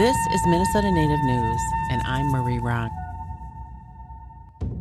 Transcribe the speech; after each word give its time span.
This 0.00 0.16
is 0.32 0.46
Minnesota 0.46 0.90
Native 0.90 1.22
News, 1.24 1.60
and 1.90 2.00
I'm 2.06 2.32
Marie 2.32 2.58
Rock. 2.58 2.90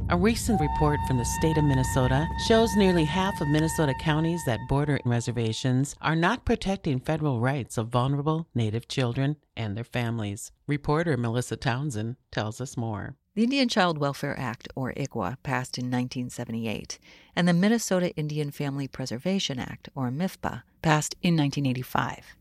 A 0.07 0.15
recent 0.15 0.61
report 0.61 0.97
from 1.05 1.17
the 1.17 1.25
state 1.25 1.57
of 1.57 1.65
Minnesota 1.65 2.25
shows 2.47 2.77
nearly 2.77 3.03
half 3.03 3.42
of 3.42 3.50
Minnesota 3.50 3.93
counties 4.00 4.42
that 4.45 4.66
border 4.69 4.97
reservations 5.03 5.93
are 6.00 6.16
not 6.16 6.45
protecting 6.45 7.01
federal 7.01 7.42
rights 7.42 7.77
of 7.77 7.90
vulnerable 7.90 8.47
Native 8.55 8.88
children 8.88 9.36
and 9.57 9.75
their 9.75 9.84
families. 9.84 10.54
Reporter 10.68 11.18
Melissa 11.18 11.57
Townsend 11.57 12.15
tells 12.31 12.61
us 12.61 12.77
more. 12.77 13.17
The 13.36 13.43
Indian 13.43 13.67
Child 13.67 13.97
Welfare 13.97 14.39
Act, 14.39 14.70
or 14.73 14.93
ICWA, 14.93 15.36
passed 15.43 15.77
in 15.77 15.88
1978, 15.88 16.97
and 17.36 17.45
the 17.45 17.51
Minnesota 17.51 18.15
Indian 18.15 18.51
Family 18.51 18.88
Preservation 18.88 19.59
Act, 19.59 19.89
or 19.93 20.11
MIFPA, 20.11 20.63
passed 20.81 21.17
in 21.21 21.36
1985. 21.36 22.38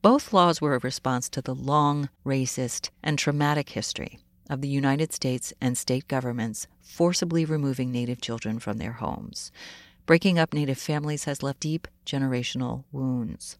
Both 0.00 0.32
laws 0.32 0.60
were 0.60 0.76
a 0.76 0.78
response 0.78 1.28
to 1.30 1.42
the 1.42 1.54
long, 1.54 2.08
racist, 2.24 2.90
and 3.02 3.18
traumatic 3.18 3.70
history 3.70 4.20
of 4.48 4.60
the 4.60 4.68
United 4.68 5.12
States 5.12 5.52
and 5.60 5.76
state 5.76 6.06
governments 6.06 6.68
forcibly 6.80 7.44
removing 7.44 7.90
Native 7.90 8.20
children 8.20 8.60
from 8.60 8.78
their 8.78 8.92
homes. 8.92 9.50
Breaking 10.06 10.38
up 10.38 10.54
Native 10.54 10.78
families 10.78 11.24
has 11.24 11.42
left 11.42 11.58
deep 11.58 11.88
generational 12.06 12.84
wounds. 12.92 13.58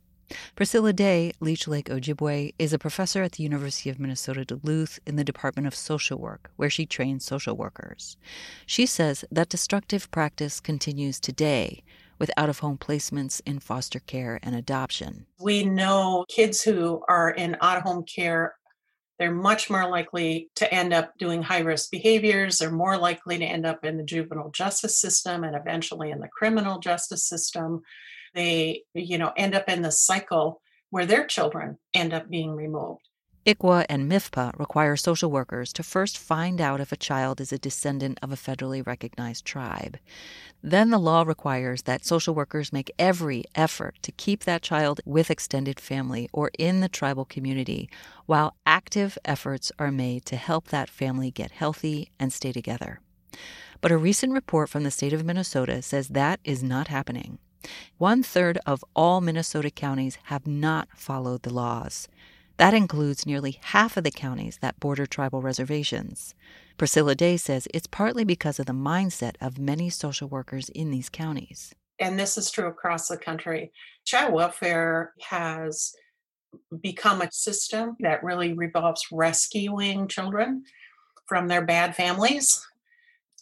Priscilla 0.55 0.93
Day, 0.93 1.33
Leech 1.41 1.67
Lake 1.67 1.89
Ojibwe, 1.89 2.55
is 2.57 2.73
a 2.73 2.79
professor 2.79 3.25
at 3.25 3.33
the 3.33 3.43
University 3.43 3.91
of 3.91 3.99
Minnesota 3.99 4.45
Duluth 4.45 5.01
in 5.07 5.17
the 5.17 5.25
Department 5.25 5.67
of 5.67 5.75
Social 5.75 6.19
Work, 6.19 6.51
where 6.55 6.71
she 6.71 6.87
trains 6.87 7.25
social 7.25 7.57
workers. 7.57 8.17
She 8.65 8.87
says 8.87 9.25
that 9.33 9.49
destructive 9.49 10.09
practice 10.13 10.61
continues 10.61 11.19
today 11.19 11.83
with 12.19 12.31
out 12.37 12.49
of 12.49 12.59
home 12.59 12.79
placements 12.79 13.41
in 13.47 13.61
foster 13.61 14.01
care 14.01 14.39
and 14.43 14.55
adoption. 14.55 15.27
We 15.41 15.65
know 15.65 16.25
kids 16.29 16.63
who 16.63 17.03
are 17.09 17.31
in 17.31 17.57
out 17.61 17.79
of 17.79 17.83
home 17.83 18.05
care 18.05 18.55
they're 19.19 19.35
much 19.35 19.69
more 19.69 19.89
likely 19.89 20.49
to 20.57 20.73
end 20.73 20.93
up 20.93 21.13
doing 21.19 21.43
high 21.43 21.61
risk 21.61 21.91
behaviors. 21.91 22.59
They're 22.59 22.71
more 22.71 22.97
likely 22.97 23.37
to 23.39 23.45
end 23.45 23.67
up 23.67 23.85
in 23.85 23.97
the 23.97 24.05
juvenile 24.05 24.51
justice 24.51 24.99
system 24.99 25.43
and 25.43 25.57
eventually 25.57 26.13
in 26.13 26.21
the 26.21 26.29
criminal 26.29 26.79
justice 26.79 27.27
system. 27.27 27.83
They, 28.35 28.85
you 28.95 29.19
know, 29.19 29.33
end 29.37 29.55
up 29.55 29.69
in 29.69 29.83
the 29.83 29.91
cycle 29.91 30.63
where 30.91 31.05
their 31.05 31.27
children 31.27 31.79
end 31.95 32.15
up 32.15 32.31
being 32.31 32.53
removed. 32.55 33.09
ICWA 33.47 33.87
and 33.89 34.11
MIFPA 34.11 34.59
require 34.59 34.97
social 34.97 35.31
workers 35.31 35.73
to 35.73 35.83
first 35.83 36.19
find 36.19 36.61
out 36.61 36.81
if 36.81 36.93
a 36.93 36.97
child 36.97 37.41
is 37.41 37.53
a 37.53 37.59
descendant 37.59 38.19
of 38.23 38.31
a 38.31 38.37
federally 38.37 38.87
recognized 38.87 39.45
tribe. 39.45 39.97
Then 40.63 40.91
the 40.91 40.99
law 40.99 41.23
requires 41.23 41.83
that 41.83 42.05
social 42.05 42.35
workers 42.35 42.73
make 42.73 42.91
every 42.99 43.45
effort 43.55 43.97
to 44.03 44.13
keep 44.13 44.45
that 44.45 44.63
child 44.63 45.01
with 45.05 45.31
extended 45.31 45.81
family 45.81 46.29
or 46.33 46.51
in 46.59 46.81
the 46.81 46.89
tribal 46.89 47.25
community, 47.25 47.89
while 48.27 48.57
active 48.67 49.17
efforts 49.25 49.73
are 49.79 49.93
made 49.93 50.25
to 50.27 50.37
help 50.37 50.69
that 50.69 50.91
family 50.91 51.31
get 51.31 51.53
healthy 51.53 52.11
and 52.19 52.33
stay 52.33 52.53
together. 52.53 53.01
But 53.81 53.93
a 53.93 53.99
recent 53.99 54.33
report 54.33 54.69
from 54.69 54.83
the 54.83 54.91
state 54.91 55.13
of 55.13 55.25
Minnesota 55.25 55.81
says 55.83 56.09
that 56.09 56.41
is 56.45 56.63
not 56.63 56.89
happening. 56.89 57.39
One 57.99 58.23
third 58.23 58.59
of 58.67 58.85
all 58.95 59.21
Minnesota 59.21 59.71
counties 59.71 60.19
have 60.25 60.47
not 60.47 60.89
followed 60.95 61.43
the 61.43 61.53
laws. 61.53 62.09
That 62.59 62.75
includes 62.75 63.25
nearly 63.25 63.61
half 63.63 63.97
of 63.97 64.03
the 64.03 64.11
counties 64.11 64.59
that 64.61 64.81
border 64.81 65.07
tribal 65.07 65.41
reservations. 65.41 66.35
Priscilla 66.77 67.15
Day 67.15 67.37
says 67.37 67.69
it's 67.73 67.87
partly 67.87 68.25
because 68.25 68.59
of 68.59 68.67
the 68.67 68.73
mindset 68.73 69.37
of 69.41 69.59
many 69.59 69.89
social 69.91 70.29
workers 70.29 70.69
in 70.71 70.91
these 70.91 71.09
counties. 71.09 71.75
And 72.01 72.19
this 72.19 72.37
is 72.37 72.51
true 72.51 72.67
across 72.67 73.09
the 73.09 73.17
country. 73.17 73.73
Child 74.05 74.35
welfare 74.35 75.13
has 75.21 75.95
become 76.83 77.23
a 77.23 77.31
system 77.31 77.97
that 78.01 78.25
really 78.25 78.53
revolves 78.55 79.07
rescuing 79.13 80.09
children 80.09 80.65
from 81.27 81.47
their 81.47 81.65
bad 81.65 81.95
families 81.95 82.67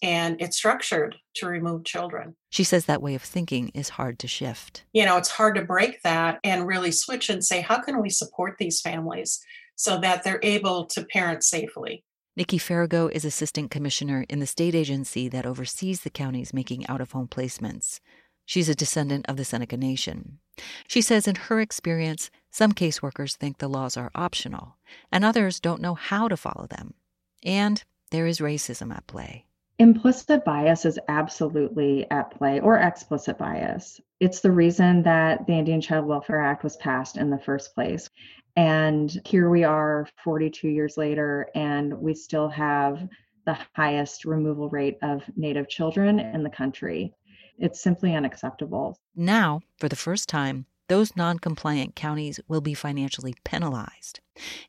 and 0.02 0.40
it's 0.40 0.56
structured 0.56 1.16
to 1.36 1.46
remove 1.46 1.84
children. 1.84 2.36
She 2.50 2.64
says 2.64 2.86
that 2.86 3.02
way 3.02 3.14
of 3.14 3.22
thinking 3.22 3.70
is 3.74 3.90
hard 3.90 4.18
to 4.20 4.28
shift. 4.28 4.84
You 4.92 5.04
know, 5.04 5.16
it's 5.16 5.30
hard 5.30 5.54
to 5.56 5.64
break 5.64 6.02
that 6.02 6.38
and 6.44 6.66
really 6.66 6.90
switch 6.90 7.30
and 7.30 7.44
say, 7.44 7.60
how 7.60 7.80
can 7.80 8.00
we 8.00 8.10
support 8.10 8.56
these 8.58 8.80
families 8.80 9.40
so 9.74 9.98
that 10.00 10.24
they're 10.24 10.40
able 10.42 10.86
to 10.86 11.04
parent 11.04 11.44
safely? 11.44 12.04
Nikki 12.36 12.58
Farago 12.58 13.10
is 13.10 13.24
assistant 13.24 13.70
commissioner 13.70 14.26
in 14.28 14.40
the 14.40 14.46
state 14.46 14.74
agency 14.74 15.28
that 15.28 15.46
oversees 15.46 16.02
the 16.02 16.10
counties 16.10 16.52
making 16.52 16.86
out 16.86 17.00
of 17.00 17.12
home 17.12 17.28
placements. 17.28 18.00
She's 18.44 18.68
a 18.68 18.74
descendant 18.74 19.24
of 19.28 19.36
the 19.36 19.44
Seneca 19.44 19.76
Nation. 19.76 20.38
She 20.86 21.00
says, 21.00 21.26
in 21.26 21.34
her 21.34 21.60
experience, 21.60 22.30
some 22.50 22.72
caseworkers 22.72 23.36
think 23.36 23.58
the 23.58 23.68
laws 23.68 23.96
are 23.96 24.10
optional, 24.14 24.76
and 25.10 25.24
others 25.24 25.60
don't 25.60 25.82
know 25.82 25.94
how 25.94 26.28
to 26.28 26.36
follow 26.36 26.66
them. 26.66 26.94
And 27.42 27.82
there 28.10 28.26
is 28.26 28.38
racism 28.38 28.94
at 28.94 29.06
play. 29.06 29.46
Implicit 29.78 30.42
bias 30.44 30.86
is 30.86 30.98
absolutely 31.08 32.10
at 32.10 32.30
play, 32.30 32.60
or 32.60 32.78
explicit 32.78 33.36
bias. 33.36 34.00
It's 34.20 34.40
the 34.40 34.50
reason 34.50 35.02
that 35.02 35.46
the 35.46 35.52
Indian 35.52 35.82
Child 35.82 36.06
Welfare 36.06 36.40
Act 36.40 36.64
was 36.64 36.76
passed 36.78 37.18
in 37.18 37.28
the 37.28 37.38
first 37.38 37.74
place. 37.74 38.08
And 38.56 39.20
here 39.26 39.50
we 39.50 39.64
are 39.64 40.08
42 40.24 40.68
years 40.68 40.96
later, 40.96 41.50
and 41.54 41.92
we 41.92 42.14
still 42.14 42.48
have 42.48 43.06
the 43.44 43.58
highest 43.74 44.24
removal 44.24 44.70
rate 44.70 44.96
of 45.02 45.22
Native 45.36 45.68
children 45.68 46.20
in 46.20 46.42
the 46.42 46.50
country. 46.50 47.12
It's 47.58 47.80
simply 47.80 48.14
unacceptable. 48.14 48.98
Now, 49.14 49.60
for 49.78 49.90
the 49.90 49.96
first 49.96 50.26
time, 50.28 50.64
those 50.88 51.16
non 51.16 51.38
compliant 51.38 51.94
counties 51.94 52.40
will 52.48 52.62
be 52.62 52.74
financially 52.74 53.34
penalized. 53.44 54.20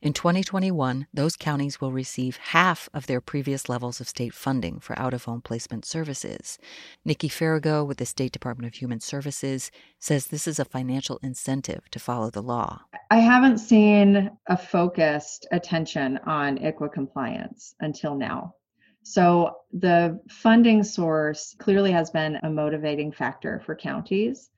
In 0.02 0.14
2021, 0.14 1.08
those 1.14 1.36
counties 1.36 1.82
will 1.82 1.92
receive 1.92 2.38
half 2.38 2.90
of 2.94 3.08
their 3.08 3.22
previous 3.22 3.70
levels 3.70 4.00
of 4.00 4.08
state 4.08 4.34
funding 4.34 4.80
for 4.80 4.98
out 5.00 5.14
of 5.14 5.26
home 5.26 5.42
placement 5.42 5.86
services. 5.86 6.58
Nikki 7.06 7.30
Farago 7.30 7.86
with 7.86 7.98
the 7.98 8.06
State 8.06 8.32
Department 8.32 8.68
of 8.68 8.80
Human 8.80 9.00
Services 9.00 9.72
says 10.00 10.28
this 10.28 10.48
is 10.48 10.60
a 10.60 10.66
financial 10.66 11.20
incentive 11.24 11.90
to 11.92 12.00
follow 12.00 12.30
the 12.30 12.42
law. 12.42 12.82
I 13.10 13.20
haven't 13.20 13.60
seen 13.60 14.32
a 14.48 14.58
focused 14.58 15.48
attention 15.52 16.20
on 16.26 16.58
ICWA 16.58 16.92
compliance 16.92 17.76
until 17.80 18.16
now. 18.16 18.54
So 19.04 19.56
the 19.72 20.20
funding 20.30 20.84
source 20.84 21.56
clearly 21.60 21.92
has 21.92 22.10
been 22.10 22.38
a 22.44 22.50
motivating 22.50 23.14
factor 23.14 23.62
for 23.66 23.76
counties. 23.76 24.50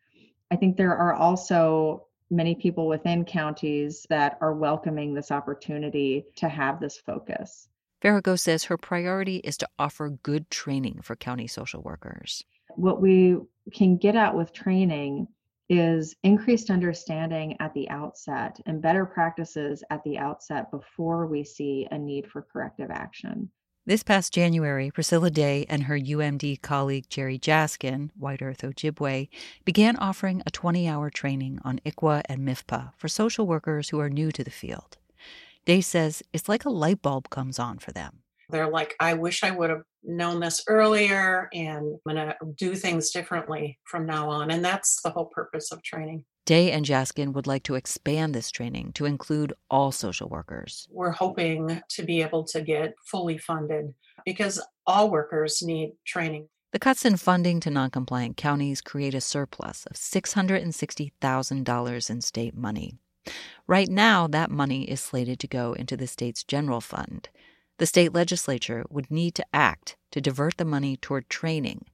I 0.52 0.56
think 0.56 0.76
there 0.76 0.98
are 0.98 1.14
also 1.14 2.08
many 2.30 2.56
people 2.56 2.88
within 2.88 3.26
counties 3.26 4.06
that 4.10 4.38
are 4.42 4.54
welcoming 4.54 5.14
this 5.14 5.32
opportunity 5.32 6.26
to 6.36 6.48
have 6.50 6.80
this 6.80 6.98
focus. 6.98 7.68
Farago 8.02 8.40
says 8.40 8.64
her 8.64 8.78
priority 8.78 9.38
is 9.38 9.58
to 9.58 9.68
offer 9.78 10.10
good 10.10 10.50
training 10.50 11.02
for 11.02 11.16
county 11.16 11.48
social 11.48 11.82
workers. 11.82 12.44
What 12.76 13.02
we 13.02 13.38
can 13.74 13.98
get 13.98 14.16
at 14.16 14.36
with 14.36 14.54
training 14.54 15.28
is 15.70 16.16
increased 16.24 16.70
understanding 16.70 17.56
at 17.60 17.74
the 17.74 17.90
outset 17.90 18.60
and 18.66 18.82
better 18.82 19.06
practices 19.06 19.84
at 19.90 20.04
the 20.04 20.18
outset 20.18 20.72
before 20.72 21.28
we 21.28 21.44
see 21.44 21.88
a 21.92 21.98
need 21.98 22.26
for 22.28 22.42
corrective 22.42 22.90
action. 22.90 23.50
This 23.90 24.04
past 24.04 24.32
January, 24.32 24.92
Priscilla 24.92 25.32
Day 25.32 25.66
and 25.68 25.86
her 25.86 25.98
UMD 25.98 26.62
colleague 26.62 27.10
Jerry 27.10 27.40
Jaskin, 27.40 28.12
White 28.16 28.40
Earth 28.40 28.62
Ojibwe, 28.62 29.30
began 29.66 29.96
offering 29.96 30.44
a 30.46 30.52
20 30.52 30.88
hour 30.88 31.10
training 31.10 31.58
on 31.64 31.82
ICWA 31.84 32.22
and 32.26 32.48
MIFPA 32.48 32.92
for 32.98 33.08
social 33.08 33.48
workers 33.48 33.90
who 33.90 34.00
are 34.00 34.08
new 34.08 34.32
to 34.32 34.44
the 34.44 34.52
field. 34.52 35.00
Day 35.66 35.82
says 35.82 36.22
it's 36.34 36.48
like 36.48 36.66
a 36.66 36.70
light 36.70 37.02
bulb 37.02 37.32
comes 37.32 37.58
on 37.58 37.80
for 37.80 37.92
them. 37.92 38.20
They're 38.52 38.70
like, 38.70 38.94
I 39.00 39.16
wish 39.16 39.44
I 39.44 39.50
would 39.50 39.72
have 39.72 39.82
known 40.04 40.40
this 40.40 40.64
earlier, 40.68 41.50
and 41.52 41.98
I'm 42.08 42.16
going 42.16 42.28
to 42.28 42.36
do 42.58 42.76
things 42.76 43.10
differently 43.10 43.80
from 43.86 44.06
now 44.06 44.30
on. 44.30 44.52
And 44.52 44.64
that's 44.64 45.02
the 45.02 45.10
whole 45.10 45.26
purpose 45.26 45.72
of 45.72 45.82
training. 45.82 46.26
Day 46.50 46.72
and 46.72 46.84
Jaskin 46.84 47.32
would 47.34 47.46
like 47.46 47.62
to 47.66 47.76
expand 47.76 48.34
this 48.34 48.50
training 48.50 48.94
to 48.94 49.06
include 49.06 49.54
all 49.70 49.92
social 49.92 50.28
workers. 50.28 50.88
We're 50.90 51.12
hoping 51.12 51.84
to 51.90 52.02
be 52.02 52.24
able 52.24 52.44
to 52.46 52.62
get 52.62 52.96
fully 53.06 53.38
funded 53.38 53.94
because 54.26 54.60
all 54.88 55.12
workers 55.12 55.62
need 55.62 55.94
training. 56.08 56.50
The 56.72 56.80
cuts 56.80 57.06
in 57.06 57.18
funding 57.18 57.60
to 57.60 57.70
noncompliant 57.70 58.36
counties 58.36 58.82
create 58.82 59.14
a 59.14 59.22
surplus 59.22 59.86
of 59.86 59.96
$660,000 59.96 62.10
in 62.10 62.22
state 62.22 62.58
money. 62.58 62.98
Right 63.68 63.88
now, 63.88 64.26
that 64.26 64.50
money 64.50 64.90
is 64.90 65.02
slated 65.02 65.40
to 65.42 65.48
go 65.48 65.74
into 65.74 65.96
the 65.96 66.08
state's 66.08 66.44
general 66.44 66.82
fund. 66.82 67.30
The 67.78 67.86
state 67.86 68.12
legislature 68.12 68.86
would 68.90 69.12
need 69.12 69.36
to 69.36 69.46
act 69.54 69.98
to 70.10 70.20
divert 70.20 70.58
the 70.58 70.66
money 70.66 70.98
toward 70.98 71.30
training 71.30 71.86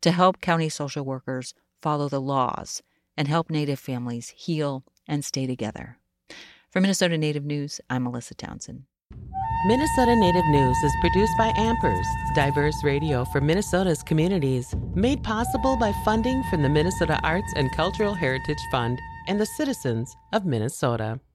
to 0.00 0.12
help 0.12 0.40
county 0.40 0.70
social 0.70 1.04
workers 1.04 1.52
follow 1.82 2.08
the 2.08 2.22
laws 2.22 2.82
and 3.18 3.26
help 3.26 3.50
Native 3.50 3.80
families 3.80 4.32
heal 4.36 4.84
and 5.08 5.24
stay 5.24 5.44
together. 5.44 5.98
For 6.70 6.80
Minnesota 6.80 7.18
Native 7.18 7.44
News, 7.44 7.80
I'm 7.90 8.04
Melissa 8.04 8.34
Townsend. 8.34 8.84
Minnesota 9.66 10.14
Native 10.14 10.46
News 10.46 10.76
is 10.84 10.92
produced 11.00 11.32
by 11.36 11.50
Ampers, 11.52 12.06
diverse 12.36 12.84
radio 12.84 13.24
for 13.24 13.40
Minnesota's 13.40 14.04
communities, 14.04 14.72
made 14.94 15.24
possible 15.24 15.76
by 15.76 15.92
funding 16.04 16.44
from 16.44 16.62
the 16.62 16.68
Minnesota 16.68 17.18
Arts 17.24 17.52
and 17.56 17.72
Cultural 17.72 18.14
Heritage 18.14 18.62
Fund 18.70 19.00
and 19.26 19.40
the 19.40 19.46
citizens 19.46 20.14
of 20.32 20.46
Minnesota. 20.46 21.18